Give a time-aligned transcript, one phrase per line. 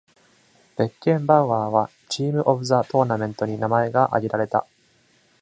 [0.79, 4.65] ベッケンバウアーは、チーム・オブ・ザ・トーナメントに名前が挙げられた。